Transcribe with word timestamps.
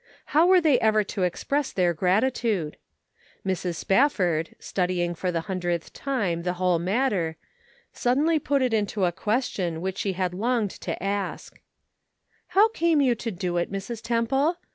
How 0.33 0.47
were 0.47 0.59
they 0.59 0.79
ever 0.79 1.03
to 1.03 1.21
express 1.21 1.71
their 1.71 1.93
gratitude? 1.93 2.77
Mrs. 3.45 3.75
Spafford, 3.75 4.55
studying 4.57 5.13
for 5.13 5.31
the 5.31 5.41
hundredth 5.41 5.93
time 5.93 6.41
the 6.41 6.53
whole 6.53 6.79
matter, 6.79 7.37
suddenly 7.93 8.39
put 8.39 8.63
it 8.63 8.73
into 8.73 9.05
a 9.05 9.11
question 9.11 9.79
which 9.79 9.99
she 9.99 10.13
had 10.13 10.33
longed 10.33 10.71
to 10.71 11.03
ask:" 11.03 11.61
How 12.57 12.69
came 12.69 12.99
you 12.99 13.13
to 13.13 13.29
do 13.29 13.57
it, 13.57 13.71
Mrs. 13.71 14.01
Temple 14.01 14.57